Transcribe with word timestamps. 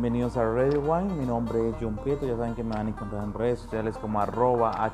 Bienvenidos 0.00 0.36
a 0.36 0.44
Radio 0.44 0.80
Wine, 0.80 1.12
mi 1.14 1.26
nombre 1.26 1.70
es 1.70 1.74
John 1.80 1.96
Prieto, 1.96 2.24
ya 2.24 2.36
saben 2.36 2.54
que 2.54 2.62
me 2.62 2.76
van 2.76 2.86
a 2.86 2.90
encontrar 2.90 3.24
en 3.24 3.34
redes 3.34 3.58
sociales 3.58 3.98
como 3.98 4.20
arroba 4.20 4.92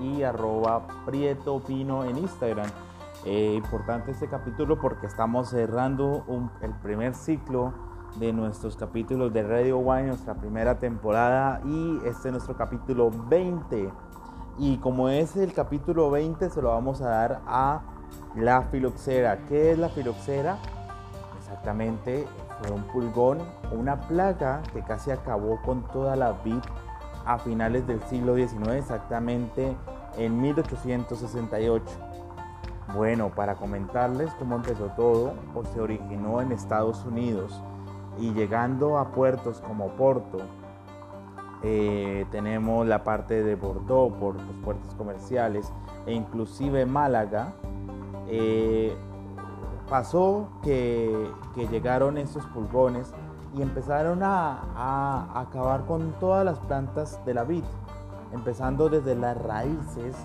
y 0.00 0.22
arroba 0.22 0.86
Prieto 1.04 1.58
Pino 1.58 2.04
en 2.04 2.18
Instagram. 2.18 2.68
Eh, 3.24 3.54
importante 3.56 4.12
este 4.12 4.28
capítulo 4.28 4.80
porque 4.80 5.08
estamos 5.08 5.48
cerrando 5.48 6.24
el 6.62 6.72
primer 6.74 7.16
ciclo 7.16 7.74
de 8.20 8.32
nuestros 8.32 8.76
capítulos 8.76 9.32
de 9.32 9.42
Radio 9.42 9.78
Wine, 9.78 10.06
nuestra 10.06 10.34
primera 10.34 10.78
temporada 10.78 11.60
y 11.64 11.96
este 12.06 12.28
es 12.28 12.32
nuestro 12.32 12.56
capítulo 12.56 13.10
20. 13.10 13.90
Y 14.58 14.76
como 14.76 15.08
es 15.08 15.34
el 15.34 15.52
capítulo 15.52 16.12
20 16.12 16.48
se 16.48 16.62
lo 16.62 16.68
vamos 16.68 17.00
a 17.00 17.08
dar 17.08 17.40
a 17.44 17.80
la 18.36 18.62
filoxera. 18.70 19.46
¿Qué 19.48 19.72
es 19.72 19.78
la 19.80 19.88
filoxera? 19.88 20.58
Exactamente 21.50 22.28
fue 22.60 22.70
un 22.70 22.82
pulgón, 22.84 23.38
una 23.72 24.00
plaga 24.02 24.62
que 24.72 24.82
casi 24.82 25.10
acabó 25.10 25.60
con 25.62 25.82
toda 25.88 26.14
la 26.14 26.30
vid 26.44 26.62
a 27.26 27.38
finales 27.38 27.88
del 27.88 28.00
siglo 28.04 28.36
XIX, 28.36 28.68
exactamente 28.74 29.76
en 30.16 30.40
1868. 30.40 31.84
Bueno, 32.94 33.30
para 33.30 33.56
comentarles 33.56 34.32
cómo 34.34 34.54
empezó 34.56 34.86
todo, 34.96 35.32
pues 35.52 35.68
se 35.70 35.80
originó 35.80 36.40
en 36.40 36.52
Estados 36.52 37.04
Unidos 37.04 37.60
y 38.20 38.32
llegando 38.32 38.98
a 38.98 39.10
puertos 39.10 39.60
como 39.60 39.88
Porto, 39.96 40.38
eh, 41.64 42.26
tenemos 42.30 42.86
la 42.86 43.02
parte 43.02 43.42
de 43.42 43.56
Bordeaux 43.56 44.14
por 44.18 44.36
los 44.36 44.56
puertos 44.64 44.94
comerciales 44.94 45.72
e 46.06 46.12
inclusive 46.12 46.86
Málaga, 46.86 47.54
eh, 48.28 48.96
pasó 49.90 50.48
que, 50.62 51.30
llegaron 51.70 52.16
estos 52.16 52.46
pulgones 52.46 53.12
y 53.54 53.60
empezaron 53.60 54.22
a, 54.22 55.28
acabar 55.34 55.84
con 55.84 56.12
todas 56.20 56.44
las 56.44 56.58
plantas 56.60 57.22
de 57.26 57.34
la 57.34 57.44
vid, 57.44 57.64
empezando 58.32 58.88
desde 58.88 59.16
las 59.16 59.36
raíces 59.36 60.16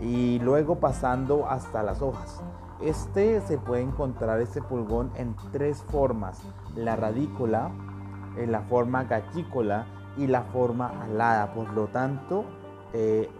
y 0.00 0.38
luego 0.40 0.76
pasando 0.76 1.48
hasta 1.48 1.82
las 1.82 2.02
hojas. 2.02 2.42
Este 2.82 3.40
se 3.40 3.56
puede 3.56 3.82
encontrar 3.82 4.38
este 4.40 4.60
pulgón 4.60 5.10
en 5.16 5.34
tres 5.50 5.82
formas, 5.90 6.42
la 6.76 6.94
radícula, 6.94 7.70
en 8.36 8.52
la 8.52 8.60
forma 8.60 9.04
gachícola 9.04 9.86
y 10.18 10.26
la 10.26 10.42
forma 10.42 10.92
alada. 11.02 11.54
Por 11.54 11.72
lo 11.72 11.86
tanto, 11.86 12.44
eh, 12.92 13.30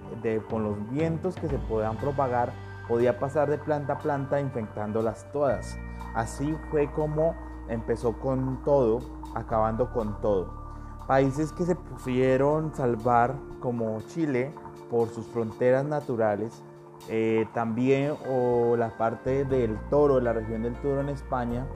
con 0.48 0.64
los 0.64 0.90
vientos 0.90 1.36
que 1.36 1.48
se 1.48 1.58
puedan 1.58 1.98
propagar, 1.98 2.52
podía 2.88 3.18
pasar 3.18 3.50
de 3.50 3.58
planta 3.58 3.94
a 3.94 3.98
planta 3.98 4.40
infectándolas 4.40 5.30
todas. 5.32 5.78
Así 6.14 6.56
fue 6.70 6.90
como 6.92 7.34
empezó 7.68 8.12
con 8.18 8.62
todo, 8.64 9.00
acabando 9.34 9.92
con 9.92 10.20
todo. 10.20 10.66
Países 11.06 11.52
que 11.52 11.64
se 11.64 11.76
pusieron 11.76 12.74
salvar 12.74 13.34
como 13.60 14.00
Chile 14.08 14.52
por 14.90 15.08
sus 15.08 15.26
fronteras 15.26 15.84
naturales, 15.84 16.62
eh, 17.08 17.46
también 17.52 18.14
o 18.28 18.76
la 18.76 18.96
parte 18.96 19.44
del 19.44 19.78
Toro, 19.90 20.20
la 20.20 20.32
región 20.32 20.62
del 20.62 20.74
Toro 20.74 21.00
en 21.00 21.08
España, 21.08 21.66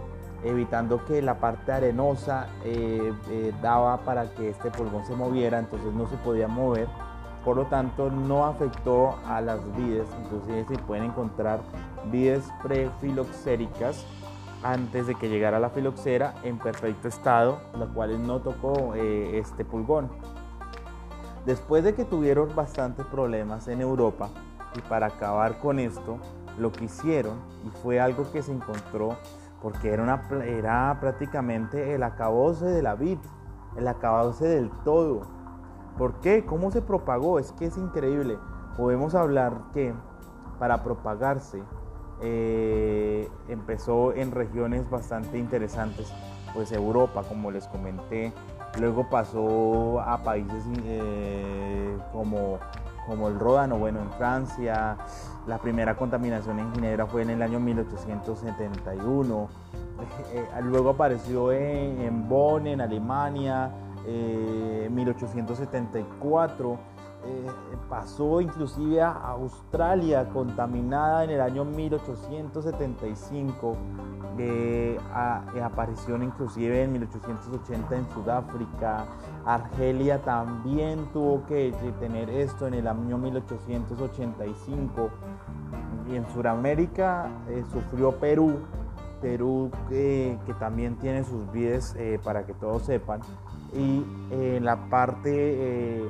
evitando 0.42 1.05
que 1.05 1.22
la 1.22 1.38
parte 1.38 1.72
arenosa 1.72 2.48
eh, 2.64 3.12
eh, 3.31 3.53
daba 3.62 3.98
para 3.98 4.34
que 4.34 4.50
este 4.50 4.70
pulgón 4.70 5.05
se 5.06 5.14
moviera, 5.14 5.58
entonces 5.58 5.92
no 5.92 6.08
se 6.08 6.16
podía 6.16 6.48
mover 6.48 6.88
por 7.44 7.56
lo 7.56 7.66
tanto 7.66 8.10
no 8.10 8.46
afectó 8.46 9.16
a 9.27 9.41
las 9.41 9.60
vides, 9.77 10.06
inclusive 10.24 10.66
se 10.66 10.83
pueden 10.83 11.05
encontrar 11.05 11.60
vides 12.10 12.44
prefiloxéricas 12.62 14.05
antes 14.62 15.06
de 15.06 15.14
que 15.14 15.28
llegara 15.28 15.58
la 15.58 15.70
filoxera 15.70 16.34
en 16.42 16.58
perfecto 16.58 17.08
estado, 17.08 17.60
las 17.78 17.88
cuales 17.91 18.19
no 18.19 18.41
tocó 18.41 18.94
eh, 18.94 19.38
este 19.38 19.64
pulgón. 19.64 20.10
Después 21.47 21.82
de 21.82 21.94
que 21.94 22.04
tuvieron 22.04 22.54
bastantes 22.54 23.06
problemas 23.06 23.69
en 23.69 23.81
Europa 23.81 24.28
y 24.76 24.81
para 24.82 25.06
acabar 25.06 25.59
con 25.59 25.78
esto, 25.78 26.19
lo 26.59 26.70
que 26.70 26.84
hicieron, 26.84 27.38
y 27.66 27.70
fue 27.82 28.00
algo 28.00 28.31
que 28.31 28.43
se 28.43 28.53
encontró, 28.53 29.16
porque 29.62 29.93
era, 29.93 30.03
una, 30.03 30.22
era 30.44 30.98
prácticamente 31.00 31.94
el 31.94 32.03
acabose 32.03 32.66
de 32.66 32.82
la 32.82 32.94
vid, 32.94 33.19
el 33.76 33.88
acabose 33.88 34.47
del 34.47 34.70
todo, 34.84 35.22
¿Por 35.98 36.14
qué? 36.20 36.44
¿Cómo 36.44 36.70
se 36.70 36.82
propagó? 36.82 37.38
Es 37.38 37.52
que 37.52 37.66
es 37.66 37.76
increíble. 37.76 38.38
Podemos 38.76 39.14
hablar 39.14 39.52
que 39.72 39.92
para 40.58 40.82
propagarse 40.82 41.62
eh, 42.22 43.28
empezó 43.48 44.12
en 44.12 44.30
regiones 44.30 44.88
bastante 44.90 45.38
interesantes, 45.38 46.12
pues 46.54 46.70
Europa, 46.70 47.22
como 47.26 47.50
les 47.50 47.66
comenté, 47.66 48.32
luego 48.78 49.08
pasó 49.08 50.00
a 50.00 50.22
países 50.22 50.62
eh, 50.84 51.96
como, 52.12 52.58
como 53.06 53.28
el 53.28 53.38
Ródano, 53.38 53.78
bueno, 53.78 54.00
en 54.00 54.10
Francia, 54.12 54.98
la 55.46 55.58
primera 55.58 55.96
contaminación 55.96 56.58
en 56.58 56.74
Ginebra 56.74 57.06
fue 57.06 57.22
en 57.22 57.30
el 57.30 57.42
año 57.42 57.58
1871, 57.58 59.48
eh, 60.34 60.44
luego 60.62 60.90
apareció 60.90 61.52
en, 61.52 62.02
en 62.02 62.28
Bonn, 62.28 62.66
en 62.66 62.82
Alemania, 62.82 63.70
1874. 64.91 66.78
Eh, 67.22 67.26
eh, 67.26 67.50
pasó 67.91 68.41
inclusive 68.41 69.03
a 69.03 69.10
Australia 69.10 70.26
contaminada 70.31 71.25
en 71.25 71.31
el 71.31 71.43
año 71.43 71.66
1875. 71.66 73.76
Eh, 74.38 74.99
apareció 75.62 76.16
inclusive 76.22 76.84
en 76.84 76.93
1880 76.93 77.97
en 77.97 78.10
Sudáfrica. 78.10 79.04
Argelia 79.44 80.22
también 80.22 81.12
tuvo 81.12 81.44
que 81.44 81.75
tener 81.99 82.31
esto 82.31 82.66
en 82.66 82.72
el 82.75 82.87
año 82.87 83.19
1885. 83.19 85.10
Y 86.10 86.16
en 86.16 86.26
Sudamérica 86.32 87.28
sufrió 87.70 88.12
Perú. 88.12 88.60
Perú 89.20 89.70
que 89.91 90.38
también 90.59 90.97
tiene 90.97 91.22
sus 91.25 91.53
vides 91.53 91.94
para 92.25 92.47
que 92.47 92.54
todos 92.54 92.84
sepan 92.84 93.20
y 93.72 94.04
eh, 94.31 94.60
la 94.62 94.88
parte 94.88 95.32
eh, 95.32 96.08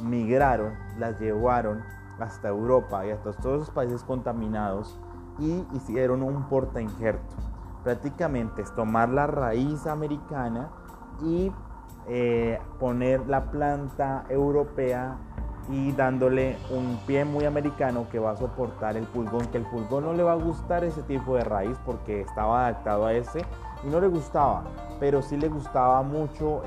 migraron, 0.00 0.74
las 0.98 1.18
llevaron 1.20 1.82
hasta 2.18 2.48
Europa 2.48 3.06
y 3.06 3.10
hasta 3.10 3.32
todos 3.32 3.60
los 3.60 3.70
países 3.70 4.02
contaminados 4.02 4.98
y 5.38 5.64
hicieron 5.74 6.22
un 6.22 6.48
porta 6.48 6.80
injerto. 6.80 7.34
Prácticamente 7.84 8.62
es 8.62 8.74
tomar 8.74 9.08
la 9.10 9.26
raíz 9.26 9.86
americana 9.86 10.70
y 11.22 11.52
eh, 12.08 12.58
poner 12.78 13.26
la 13.26 13.50
planta 13.50 14.24
europea 14.28 15.16
y 15.68 15.92
dándole 15.92 16.56
un 16.70 16.98
pie 17.06 17.24
muy 17.24 17.44
americano 17.44 18.06
que 18.10 18.18
va 18.18 18.32
a 18.32 18.36
soportar 18.36 18.96
el 18.96 19.04
pulgón, 19.04 19.46
que 19.46 19.58
el 19.58 19.64
pulgón 19.64 20.04
no 20.04 20.12
le 20.12 20.22
va 20.22 20.32
a 20.32 20.36
gustar 20.36 20.84
ese 20.84 21.02
tipo 21.02 21.34
de 21.34 21.44
raíz 21.44 21.76
porque 21.84 22.20
estaba 22.20 22.66
adaptado 22.66 23.06
a 23.06 23.12
ese 23.12 23.40
y 23.84 23.88
no 23.88 24.00
le 24.00 24.06
gustaba, 24.08 24.64
pero 25.00 25.22
sí 25.22 25.36
le 25.36 25.48
gustaba 25.48 26.02
mucho 26.02 26.62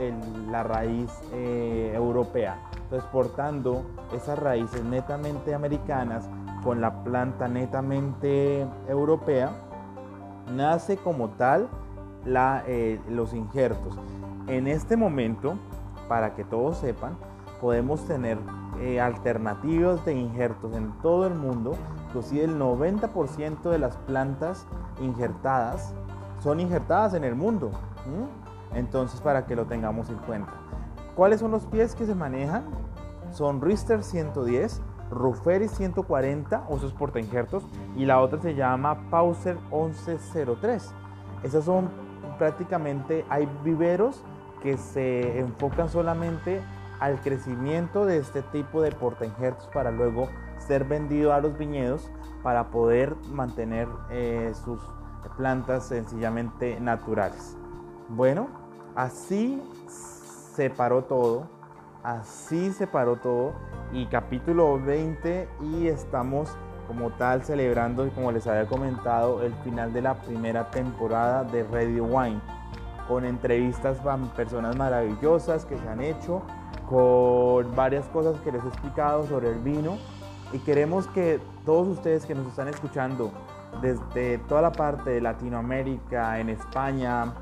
la 0.50 0.64
raíz 0.64 1.10
eh, 1.32 1.94
europea. 1.96 2.58
Entonces, 2.90 3.08
portando 3.12 3.84
esas 4.16 4.40
raíces 4.40 4.84
netamente 4.84 5.54
americanas 5.54 6.28
con 6.64 6.82
la 6.82 7.04
planta 7.04 7.48
netamente 7.48 8.68
europea, 8.88 9.52
nace 10.56 10.98
como 10.98 11.30
tal 11.30 11.70
eh, 12.26 13.00
los 13.08 13.36
injertos. 13.36 13.96
En 14.48 14.66
este 14.68 14.98
momento, 14.98 15.60
para 16.08 16.34
que 16.34 16.44
todos 16.44 16.78
sepan, 16.78 17.16
podemos 17.62 18.06
tener 18.06 18.40
eh, 18.80 19.00
alternativos 19.00 20.04
de 20.04 20.16
injertos 20.16 20.76
en 20.76 20.92
todo 21.04 21.28
el 21.28 21.36
mundo. 21.36 21.76
Inclusive 22.08 22.46
el 22.46 22.58
90% 22.58 23.70
de 23.70 23.78
las 23.78 23.98
plantas 23.98 24.66
injertadas 25.00 25.94
son 26.40 26.60
injertadas 26.60 27.14
en 27.14 27.24
el 27.24 27.36
mundo. 27.36 27.70
Entonces, 28.74 29.22
para 29.22 29.46
que 29.46 29.56
lo 29.56 29.66
tengamos 29.66 30.10
en 30.10 30.18
cuenta. 30.18 30.54
¿Cuáles 31.20 31.42
son 31.42 31.52
los 31.52 31.66
pies 31.66 31.96
que 31.96 32.06
se 32.06 32.16
manejan? 32.16 32.64
Son 33.34 33.60
Rister 33.60 34.04
110, 34.04 34.82
Rufferi 35.12 35.68
140, 35.68 36.64
o 36.70 36.78
esos 36.78 36.94
porta 36.94 37.20
injertos, 37.20 37.68
y 37.98 38.06
la 38.06 38.22
otra 38.22 38.40
se 38.42 38.56
llama 38.56 39.10
Pauser 39.10 39.58
1103. 39.70 40.94
Esas 41.44 41.66
son 41.66 41.90
prácticamente, 42.38 43.26
hay 43.28 43.50
viveros 43.66 44.24
que 44.64 44.78
se 44.78 45.40
enfocan 45.40 45.90
solamente 45.90 46.62
al 47.02 47.20
crecimiento 47.20 48.06
de 48.06 48.20
este 48.20 48.42
tipo 48.42 48.82
de 48.82 48.94
porta 48.94 49.26
injertos 49.26 49.68
para 49.74 49.92
luego 49.92 50.30
ser 50.58 50.86
vendido 50.86 51.34
a 51.34 51.42
los 51.42 51.58
viñedos 51.58 52.10
para 52.44 52.72
poder 52.72 53.14
mantener 53.30 53.90
eh, 54.10 54.54
sus 54.64 54.80
plantas 55.36 55.86
sencillamente 55.86 56.80
naturales. 56.80 57.58
Bueno, 58.08 58.48
así 58.96 59.62
se 60.60 60.70
paró 60.70 61.06
todo, 61.06 61.48
así 62.04 62.74
se 62.74 62.86
paró 62.86 63.16
todo. 63.16 63.54
Y 63.94 64.08
capítulo 64.08 64.78
20 64.78 65.48
y 65.62 65.88
estamos 65.88 66.50
como 66.86 67.12
tal 67.12 67.44
celebrando, 67.44 68.10
como 68.10 68.34
les 68.34 68.46
había 68.46 68.66
comentado, 68.66 69.42
el 69.42 69.54
final 69.64 69.94
de 69.94 70.02
la 70.02 70.16
primera 70.16 70.70
temporada 70.70 71.46
de 71.46 71.64
Radio 71.64 72.04
Wine, 72.04 72.42
con 73.08 73.24
entrevistas 73.24 74.00
con 74.00 74.28
personas 74.32 74.76
maravillosas 74.76 75.64
que 75.64 75.78
se 75.78 75.88
han 75.88 76.02
hecho, 76.02 76.42
con 76.90 77.74
varias 77.74 78.10
cosas 78.10 78.38
que 78.42 78.52
les 78.52 78.62
he 78.62 78.68
explicado 78.68 79.26
sobre 79.28 79.52
el 79.52 79.60
vino. 79.60 79.98
Y 80.52 80.60
queremos 80.60 81.08
que 81.08 81.40
todos 81.66 81.88
ustedes 81.88 82.26
que 82.26 82.36
nos 82.36 82.46
están 82.48 82.68
escuchando 82.68 83.32
desde 83.82 84.40
toda 84.40 84.62
la 84.62 84.74
parte 84.74 85.12
de 85.12 85.22
Latinoamérica, 85.22 86.38
en 86.38 86.50
España, 86.50 87.34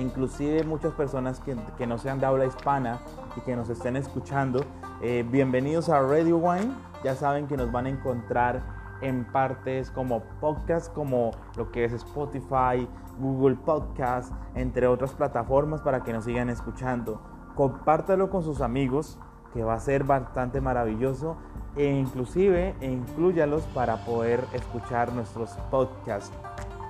inclusive 0.00 0.64
muchas 0.64 0.92
personas 0.92 1.40
que, 1.40 1.56
que 1.78 1.86
no 1.86 1.98
sean 1.98 2.20
de 2.20 2.26
habla 2.26 2.46
hispana 2.46 3.00
y 3.36 3.40
que 3.40 3.56
nos 3.56 3.68
estén 3.68 3.96
escuchando, 3.96 4.64
eh, 5.02 5.24
bienvenidos 5.28 5.88
a 5.88 6.00
Radio 6.00 6.38
Wine. 6.38 6.72
Ya 7.02 7.14
saben 7.14 7.46
que 7.46 7.56
nos 7.56 7.70
van 7.70 7.86
a 7.86 7.90
encontrar 7.90 8.62
en 9.00 9.24
partes 9.24 9.90
como 9.90 10.22
podcast, 10.40 10.92
como 10.94 11.32
lo 11.56 11.70
que 11.70 11.84
es 11.84 11.92
Spotify, 11.92 12.88
Google 13.18 13.56
Podcast, 13.56 14.32
entre 14.54 14.86
otras 14.86 15.12
plataformas 15.12 15.82
para 15.82 16.02
que 16.02 16.12
nos 16.12 16.24
sigan 16.24 16.48
escuchando. 16.48 17.20
Compártalo 17.54 18.30
con 18.30 18.42
sus 18.42 18.60
amigos, 18.60 19.18
que 19.52 19.62
va 19.62 19.74
a 19.74 19.80
ser 19.80 20.04
bastante 20.04 20.60
maravilloso, 20.60 21.36
e 21.76 21.86
inclusive 21.86 22.74
incluyalos 22.80 23.64
para 23.68 24.04
poder 24.04 24.44
escuchar 24.52 25.12
nuestros 25.12 25.50
podcasts. 25.70 26.32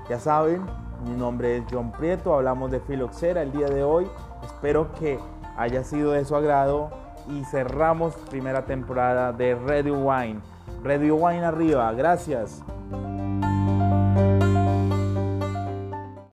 Ya 0.09 0.19
saben, 0.19 0.63
mi 1.05 1.15
nombre 1.17 1.59
es 1.59 1.65
John 1.71 1.93
Prieto, 1.93 2.35
hablamos 2.35 2.71
de 2.71 2.81
filoxera 2.81 3.43
el 3.43 3.53
día 3.53 3.69
de 3.69 3.83
hoy. 3.83 4.07
Espero 4.43 4.93
que 4.95 5.19
haya 5.57 5.85
sido 5.85 6.13
de 6.13 6.25
su 6.25 6.35
agrado 6.35 6.91
y 7.29 7.45
cerramos 7.45 8.15
primera 8.31 8.65
temporada 8.65 9.33
de 9.33 9.55
Radio 9.55 9.95
Wine. 9.95 10.41
Radio 10.83 11.17
Wine 11.17 11.45
arriba, 11.45 11.93
gracias. 11.93 12.63